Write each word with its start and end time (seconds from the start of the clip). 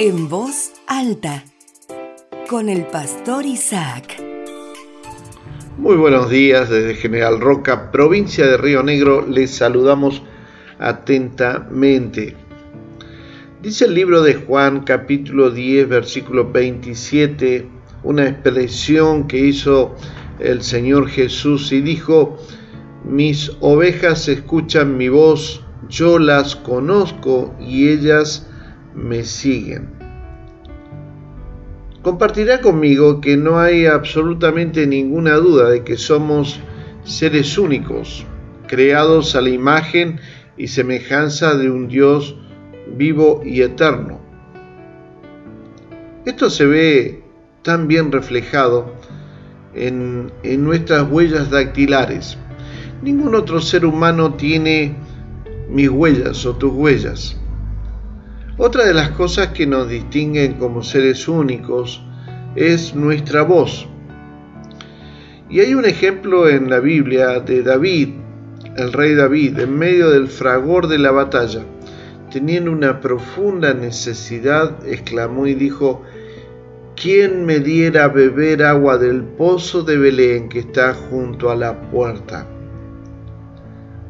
En 0.00 0.28
voz 0.28 0.74
alta, 0.86 1.42
con 2.48 2.68
el 2.68 2.86
pastor 2.86 3.44
Isaac. 3.44 4.22
Muy 5.76 5.96
buenos 5.96 6.30
días 6.30 6.70
desde 6.70 6.94
General 6.94 7.40
Roca, 7.40 7.90
provincia 7.90 8.46
de 8.46 8.58
Río 8.58 8.84
Negro. 8.84 9.26
Les 9.26 9.50
saludamos 9.50 10.22
atentamente. 10.78 12.36
Dice 13.60 13.86
el 13.86 13.94
libro 13.94 14.22
de 14.22 14.34
Juan 14.34 14.84
capítulo 14.84 15.50
10 15.50 15.88
versículo 15.88 16.48
27 16.52 17.68
una 18.04 18.28
expresión 18.28 19.26
que 19.26 19.38
hizo 19.38 19.96
el 20.38 20.62
Señor 20.62 21.08
Jesús 21.08 21.72
y 21.72 21.80
dijo, 21.80 22.38
mis 23.02 23.50
ovejas 23.58 24.28
escuchan 24.28 24.96
mi 24.96 25.08
voz, 25.08 25.64
yo 25.88 26.20
las 26.20 26.54
conozco 26.54 27.52
y 27.58 27.88
ellas 27.88 28.47
me 28.98 29.24
siguen. 29.24 29.88
Compartirá 32.02 32.60
conmigo 32.60 33.20
que 33.20 33.36
no 33.36 33.58
hay 33.58 33.86
absolutamente 33.86 34.86
ninguna 34.86 35.34
duda 35.34 35.70
de 35.70 35.84
que 35.84 35.96
somos 35.96 36.60
seres 37.04 37.58
únicos, 37.58 38.26
creados 38.66 39.34
a 39.34 39.40
la 39.40 39.50
imagen 39.50 40.20
y 40.56 40.68
semejanza 40.68 41.54
de 41.54 41.70
un 41.70 41.88
Dios 41.88 42.36
vivo 42.96 43.42
y 43.44 43.62
eterno. 43.62 44.20
Esto 46.24 46.50
se 46.50 46.66
ve 46.66 47.22
tan 47.62 47.88
bien 47.88 48.12
reflejado 48.12 48.92
en, 49.74 50.32
nuestras 50.64 51.10
huellas 51.10 51.50
dactilares. 51.50 52.36
Ningún 53.02 53.34
otro 53.34 53.60
ser 53.60 53.86
humano 53.86 54.34
tiene 54.34 54.96
mis 55.70 55.88
huellas 55.88 56.44
o 56.46 56.56
tus 56.56 56.72
huellas. 56.72 57.37
Otra 58.60 58.84
de 58.84 58.92
las 58.92 59.10
cosas 59.10 59.48
que 59.52 59.68
nos 59.68 59.88
distinguen 59.88 60.54
como 60.54 60.82
seres 60.82 61.28
únicos 61.28 62.02
es 62.56 62.92
nuestra 62.92 63.42
voz. 63.42 63.86
Y 65.48 65.60
hay 65.60 65.74
un 65.74 65.84
ejemplo 65.84 66.48
en 66.48 66.68
la 66.68 66.80
Biblia 66.80 67.38
de 67.38 67.62
David, 67.62 68.08
el 68.76 68.92
rey 68.92 69.14
David, 69.14 69.60
en 69.60 69.78
medio 69.78 70.10
del 70.10 70.26
fragor 70.26 70.88
de 70.88 70.98
la 70.98 71.12
batalla, 71.12 71.60
teniendo 72.32 72.72
una 72.72 73.00
profunda 73.00 73.74
necesidad, 73.74 74.84
exclamó 74.84 75.46
y 75.46 75.54
dijo, 75.54 76.02
¿quién 77.00 77.46
me 77.46 77.60
diera 77.60 78.08
beber 78.08 78.64
agua 78.64 78.98
del 78.98 79.22
pozo 79.22 79.84
de 79.84 79.98
Belén 79.98 80.48
que 80.48 80.58
está 80.58 80.94
junto 80.94 81.52
a 81.52 81.54
la 81.54 81.80
puerta? 81.92 82.57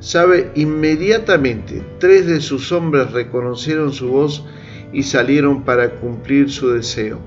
Sabe, 0.00 0.50
inmediatamente 0.54 1.82
tres 1.98 2.26
de 2.26 2.40
sus 2.40 2.70
hombres 2.70 3.12
reconocieron 3.12 3.92
su 3.92 4.08
voz 4.08 4.44
y 4.92 5.02
salieron 5.02 5.62
para 5.62 5.90
cumplir 5.90 6.50
su 6.50 6.70
deseo. 6.70 7.18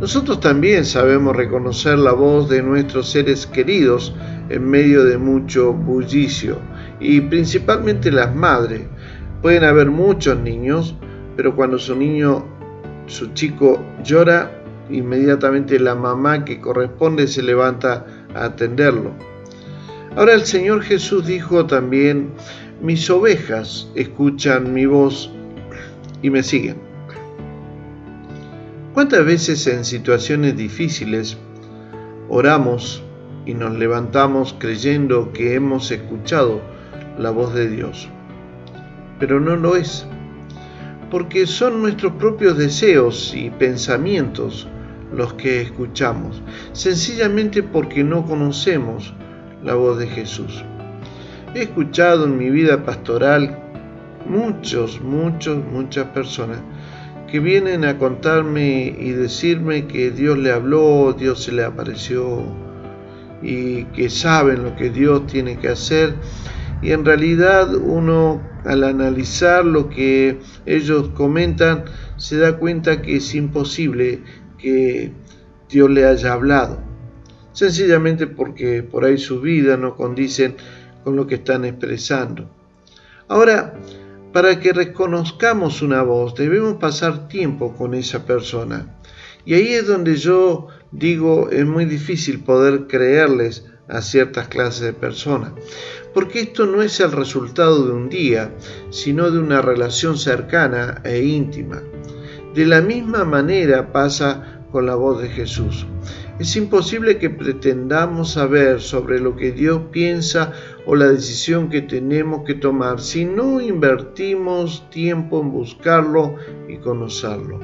Nosotros 0.00 0.40
también 0.40 0.84
sabemos 0.84 1.34
reconocer 1.34 1.98
la 1.98 2.12
voz 2.12 2.50
de 2.50 2.62
nuestros 2.62 3.08
seres 3.08 3.46
queridos 3.46 4.14
en 4.50 4.68
medio 4.68 5.04
de 5.04 5.16
mucho 5.16 5.72
bullicio 5.72 6.58
y 7.00 7.22
principalmente 7.22 8.12
las 8.12 8.34
madres. 8.34 8.82
Pueden 9.40 9.64
haber 9.64 9.90
muchos 9.90 10.38
niños, 10.38 10.94
pero 11.36 11.56
cuando 11.56 11.78
su 11.78 11.96
niño, 11.96 12.44
su 13.06 13.32
chico 13.32 13.82
llora, 14.04 14.62
inmediatamente 14.90 15.78
la 15.78 15.94
mamá 15.94 16.44
que 16.44 16.60
corresponde 16.60 17.26
se 17.26 17.42
levanta 17.42 18.04
a 18.34 18.44
atenderlo. 18.44 19.35
Ahora 20.16 20.32
el 20.32 20.46
Señor 20.46 20.82
Jesús 20.82 21.26
dijo 21.26 21.66
también, 21.66 22.30
mis 22.80 23.10
ovejas 23.10 23.90
escuchan 23.94 24.72
mi 24.72 24.86
voz 24.86 25.30
y 26.22 26.30
me 26.30 26.42
siguen. 26.42 26.78
¿Cuántas 28.94 29.26
veces 29.26 29.66
en 29.66 29.84
situaciones 29.84 30.56
difíciles 30.56 31.36
oramos 32.30 33.02
y 33.44 33.52
nos 33.52 33.76
levantamos 33.76 34.56
creyendo 34.58 35.34
que 35.34 35.54
hemos 35.54 35.90
escuchado 35.90 36.62
la 37.18 37.28
voz 37.28 37.52
de 37.52 37.68
Dios? 37.68 38.08
Pero 39.20 39.38
no 39.38 39.54
lo 39.54 39.76
es, 39.76 40.06
porque 41.10 41.46
son 41.46 41.82
nuestros 41.82 42.14
propios 42.14 42.56
deseos 42.56 43.34
y 43.36 43.50
pensamientos 43.50 44.66
los 45.12 45.34
que 45.34 45.60
escuchamos, 45.60 46.40
sencillamente 46.72 47.62
porque 47.62 48.02
no 48.02 48.24
conocemos 48.24 49.12
la 49.62 49.74
voz 49.74 49.98
de 49.98 50.06
Jesús. 50.06 50.64
He 51.54 51.62
escuchado 51.62 52.24
en 52.24 52.36
mi 52.36 52.50
vida 52.50 52.84
pastoral 52.84 53.58
muchos, 54.28 55.00
muchos, 55.00 55.64
muchas 55.64 56.06
personas 56.08 56.58
que 57.30 57.40
vienen 57.40 57.84
a 57.84 57.98
contarme 57.98 58.94
y 58.98 59.10
decirme 59.10 59.86
que 59.86 60.10
Dios 60.10 60.38
le 60.38 60.52
habló, 60.52 61.14
Dios 61.18 61.44
se 61.44 61.52
le 61.52 61.64
apareció 61.64 62.44
y 63.42 63.84
que 63.86 64.10
saben 64.10 64.64
lo 64.64 64.76
que 64.76 64.90
Dios 64.90 65.26
tiene 65.26 65.58
que 65.58 65.68
hacer. 65.68 66.14
Y 66.82 66.92
en 66.92 67.04
realidad 67.04 67.74
uno 67.74 68.42
al 68.64 68.84
analizar 68.84 69.64
lo 69.64 69.88
que 69.88 70.38
ellos 70.66 71.08
comentan 71.14 71.84
se 72.16 72.36
da 72.36 72.58
cuenta 72.58 73.00
que 73.00 73.16
es 73.16 73.34
imposible 73.34 74.20
que 74.58 75.12
Dios 75.68 75.90
le 75.90 76.06
haya 76.06 76.32
hablado 76.32 76.85
sencillamente 77.56 78.26
porque 78.26 78.82
por 78.82 79.06
ahí 79.06 79.16
su 79.16 79.40
vida 79.40 79.78
no 79.78 79.96
condicen 79.96 80.56
con 81.02 81.16
lo 81.16 81.26
que 81.26 81.36
están 81.36 81.64
expresando. 81.64 82.50
Ahora, 83.28 83.74
para 84.32 84.60
que 84.60 84.74
reconozcamos 84.74 85.80
una 85.80 86.02
voz, 86.02 86.34
debemos 86.34 86.74
pasar 86.74 87.28
tiempo 87.28 87.74
con 87.74 87.94
esa 87.94 88.26
persona. 88.26 88.94
Y 89.46 89.54
ahí 89.54 89.72
es 89.72 89.86
donde 89.86 90.16
yo 90.16 90.68
digo, 90.92 91.48
es 91.50 91.64
muy 91.64 91.86
difícil 91.86 92.40
poder 92.40 92.86
creerles 92.88 93.64
a 93.88 94.02
ciertas 94.02 94.48
clases 94.48 94.82
de 94.82 94.92
personas, 94.92 95.52
porque 96.12 96.40
esto 96.40 96.66
no 96.66 96.82
es 96.82 97.00
el 97.00 97.12
resultado 97.12 97.86
de 97.86 97.92
un 97.92 98.10
día, 98.10 98.50
sino 98.90 99.30
de 99.30 99.38
una 99.38 99.62
relación 99.62 100.18
cercana 100.18 101.00
e 101.04 101.22
íntima. 101.22 101.82
De 102.54 102.66
la 102.66 102.82
misma 102.82 103.24
manera 103.24 103.92
pasa 103.92 104.60
con 104.70 104.84
la 104.84 104.96
voz 104.96 105.22
de 105.22 105.28
Jesús. 105.30 105.86
Es 106.38 106.54
imposible 106.54 107.16
que 107.16 107.30
pretendamos 107.30 108.32
saber 108.32 108.82
sobre 108.82 109.20
lo 109.20 109.36
que 109.36 109.52
Dios 109.52 109.80
piensa 109.90 110.52
o 110.84 110.94
la 110.94 111.08
decisión 111.08 111.70
que 111.70 111.80
tenemos 111.80 112.44
que 112.44 112.52
tomar 112.52 113.00
si 113.00 113.24
no 113.24 113.58
invertimos 113.58 114.88
tiempo 114.90 115.40
en 115.40 115.50
buscarlo 115.50 116.34
y 116.68 116.76
conocerlo. 116.76 117.60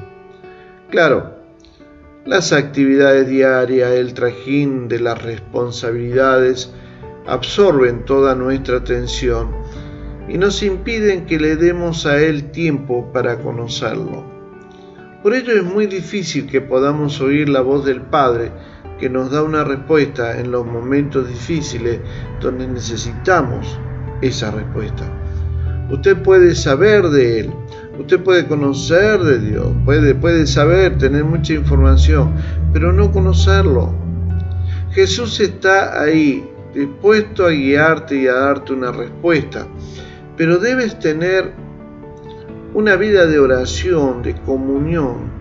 Claro, 0.89 1.35
las 2.25 2.51
actividades 2.51 3.27
diarias, 3.27 3.91
el 3.91 4.15
trajín 4.15 4.87
de 4.87 5.01
las 5.01 5.21
responsabilidades 5.21 6.73
absorben 7.27 8.05
toda 8.05 8.33
nuestra 8.33 8.77
atención 8.77 9.51
y 10.27 10.39
nos 10.39 10.63
impiden 10.63 11.27
que 11.27 11.39
le 11.39 11.57
demos 11.57 12.07
a 12.07 12.19
Él 12.19 12.49
tiempo 12.49 13.11
para 13.13 13.37
conocerlo. 13.37 14.32
Por 15.23 15.33
ello 15.33 15.53
es 15.53 15.63
muy 15.63 15.87
difícil 15.87 16.47
que 16.47 16.59
podamos 16.59 17.21
oír 17.21 17.47
la 17.47 17.61
voz 17.61 17.85
del 17.85 18.01
Padre 18.01 18.51
que 18.99 19.09
nos 19.09 19.31
da 19.31 19.41
una 19.41 19.63
respuesta 19.63 20.37
en 20.37 20.51
los 20.51 20.65
momentos 20.65 21.29
difíciles 21.29 22.01
donde 22.41 22.67
necesitamos 22.67 23.79
esa 24.21 24.51
respuesta. 24.51 25.05
Usted 25.89 26.21
puede 26.21 26.53
saber 26.55 27.07
de 27.07 27.39
Él, 27.39 27.53
usted 27.97 28.19
puede 28.19 28.45
conocer 28.47 29.21
de 29.21 29.39
Dios, 29.39 29.67
puede, 29.85 30.13
puede 30.13 30.45
saber, 30.45 30.97
tener 30.97 31.23
mucha 31.23 31.53
información, 31.53 32.33
pero 32.73 32.91
no 32.91 33.09
conocerlo. 33.09 33.95
Jesús 34.91 35.39
está 35.39 36.01
ahí, 36.01 36.45
dispuesto 36.73 37.45
a 37.45 37.51
guiarte 37.51 38.17
y 38.17 38.27
a 38.27 38.33
darte 38.33 38.73
una 38.73 38.91
respuesta, 38.91 39.67
pero 40.35 40.57
debes 40.57 40.99
tener 40.99 41.62
una 42.73 42.95
vida 42.95 43.27
de 43.27 43.37
oración, 43.37 44.23
de 44.23 44.35
comunión, 44.35 45.31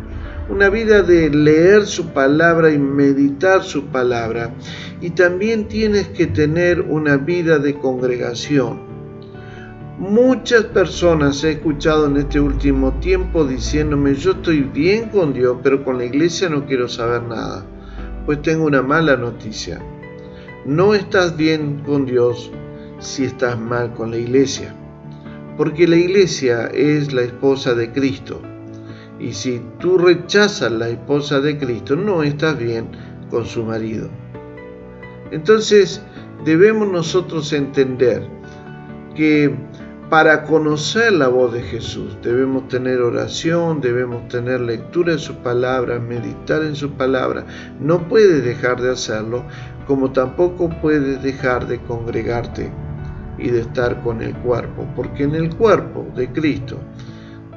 una 0.50 0.68
vida 0.68 1.02
de 1.02 1.30
leer 1.30 1.86
su 1.86 2.08
palabra 2.08 2.70
y 2.70 2.78
meditar 2.78 3.62
su 3.62 3.86
palabra. 3.86 4.52
Y 5.00 5.10
también 5.10 5.66
tienes 5.66 6.08
que 6.08 6.26
tener 6.26 6.82
una 6.82 7.16
vida 7.16 7.58
de 7.58 7.78
congregación. 7.78 8.92
Muchas 9.98 10.64
personas 10.64 11.42
he 11.44 11.52
escuchado 11.52 12.06
en 12.06 12.18
este 12.18 12.38
último 12.38 12.92
tiempo 12.94 13.44
diciéndome 13.44 14.14
yo 14.14 14.32
estoy 14.32 14.60
bien 14.60 15.08
con 15.08 15.32
Dios, 15.32 15.56
pero 15.62 15.84
con 15.84 15.98
la 15.98 16.04
iglesia 16.04 16.50
no 16.50 16.66
quiero 16.66 16.88
saber 16.88 17.22
nada. 17.22 17.64
Pues 18.26 18.42
tengo 18.42 18.66
una 18.66 18.82
mala 18.82 19.16
noticia. 19.16 19.80
No 20.66 20.94
estás 20.94 21.36
bien 21.36 21.82
con 21.86 22.04
Dios 22.04 22.50
si 22.98 23.24
estás 23.24 23.58
mal 23.58 23.94
con 23.94 24.10
la 24.10 24.18
iglesia 24.18 24.74
porque 25.56 25.86
la 25.86 25.96
iglesia 25.96 26.66
es 26.68 27.12
la 27.12 27.22
esposa 27.22 27.74
de 27.74 27.92
Cristo. 27.92 28.40
Y 29.18 29.32
si 29.32 29.62
tú 29.78 29.98
rechazas 29.98 30.72
la 30.72 30.88
esposa 30.88 31.40
de 31.40 31.58
Cristo, 31.58 31.94
no 31.96 32.22
estás 32.22 32.58
bien 32.58 32.88
con 33.30 33.46
su 33.46 33.64
marido. 33.64 34.08
Entonces 35.30 36.02
debemos 36.44 36.90
nosotros 36.90 37.52
entender 37.52 38.26
que 39.14 39.54
para 40.10 40.42
conocer 40.42 41.12
la 41.12 41.28
voz 41.28 41.54
de 41.54 41.62
Jesús 41.62 42.18
debemos 42.22 42.68
tener 42.68 43.00
oración, 43.00 43.80
debemos 43.80 44.28
tener 44.28 44.60
lectura 44.60 45.12
de 45.14 45.18
su 45.18 45.36
palabra, 45.36 45.98
meditar 45.98 46.62
en 46.62 46.76
su 46.76 46.90
palabra. 46.90 47.46
No 47.80 48.08
puedes 48.08 48.44
dejar 48.44 48.82
de 48.82 48.90
hacerlo, 48.90 49.44
como 49.86 50.12
tampoco 50.12 50.68
puedes 50.82 51.22
dejar 51.22 51.66
de 51.66 51.78
congregarte 51.80 52.70
y 53.38 53.50
de 53.50 53.60
estar 53.60 54.02
con 54.02 54.22
el 54.22 54.34
cuerpo, 54.36 54.86
porque 54.94 55.24
en 55.24 55.34
el 55.34 55.54
cuerpo 55.54 56.06
de 56.14 56.28
Cristo 56.28 56.78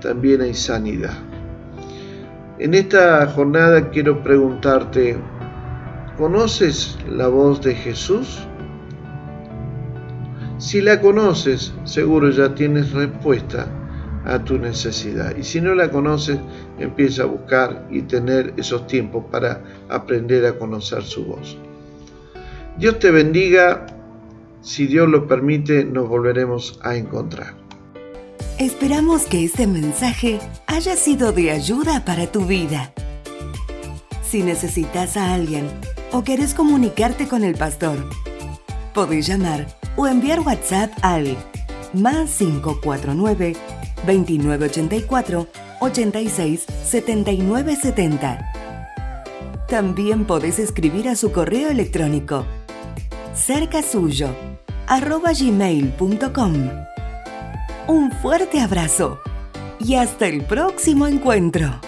también 0.02 0.42
hay 0.42 0.54
sanidad. 0.54 1.18
En 2.58 2.74
esta 2.74 3.26
jornada 3.28 3.90
quiero 3.90 4.24
preguntarte, 4.24 5.18
¿conoces 6.18 6.98
la 7.10 7.28
voz 7.28 7.62
de 7.62 7.76
Jesús? 7.76 8.40
Si 10.58 10.80
la 10.80 11.02
conoces, 11.02 11.74
seguro 11.84 12.30
ya 12.30 12.56
tienes 12.56 12.94
respuesta 12.94 13.68
a 14.26 14.40
tu 14.40 14.58
necesidad. 14.58 15.36
Y 15.36 15.44
si 15.44 15.62
no 15.62 15.76
la 15.76 15.90
conoces, 15.90 16.40
empieza 16.80 17.24
a 17.24 17.28
buscar 17.28 17.88
y 17.92 18.04
tener 18.04 18.54
esos 18.58 18.88
tiempos 18.88 19.26
para 19.32 19.62
aprender 19.90 20.46
a 20.46 20.58
conocer 20.58 21.04
su 21.04 21.26
voz. 21.26 21.58
Dios 22.78 23.00
te 23.00 23.12
bendiga. 23.12 23.86
Si 24.66 24.88
Dios 24.88 25.08
lo 25.08 25.28
permite, 25.28 25.86
nos 25.86 26.10
volveremos 26.10 26.80
a 26.82 26.96
encontrar. 26.96 27.54
Esperamos 28.58 29.28
que 29.28 29.46
este 29.46 29.68
mensaje 29.68 30.40
haya 30.66 30.96
sido 30.96 31.32
de 31.32 31.52
ayuda 31.52 32.04
para 32.04 32.32
tu 32.32 32.48
vida. 32.48 32.92
Si 34.28 34.42
necesitas 34.42 35.18
a 35.18 35.36
alguien 35.36 35.68
o 36.12 36.24
quieres 36.24 36.56
comunicarte 36.56 37.28
con 37.28 37.44
el 37.44 37.54
pastor, 37.54 38.10
podés 38.96 39.28
llamar 39.28 39.68
o 39.98 40.08
enviar 40.08 40.40
WhatsApp 40.40 40.92
al 41.04 41.38
más 41.94 42.36
549 42.36 43.56
2984 44.08 45.48
86 45.80 46.66
79 46.84 47.76
70. 47.76 48.52
También 49.70 50.26
podés 50.26 50.58
escribir 50.58 51.08
a 51.08 51.16
su 51.16 51.32
correo 51.32 51.70
electrónico 51.70 52.48
cerca 53.36 53.82
suyo 53.82 54.30
arroba 54.88 55.32
gmail.com. 55.34 56.54
Un 57.88 58.12
fuerte 58.12 58.62
abrazo 58.62 59.20
y 59.80 59.96
hasta 59.96 60.28
el 60.28 60.44
próximo 60.44 61.08
encuentro. 61.08 61.80